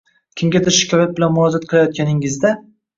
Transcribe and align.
Kimgadir 0.41 0.75
shikoyat 0.79 1.15
bilan 1.21 1.37
murojaat 1.37 1.71
qilayotganingizda 1.71 2.59